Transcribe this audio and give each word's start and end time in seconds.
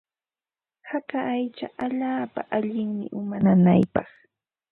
Haka 0.89 1.17
aycha 1.33 1.67
allaapa 1.85 2.41
allinmi 2.57 3.05
uma 3.19 3.37
nanaypaq. 3.43 4.09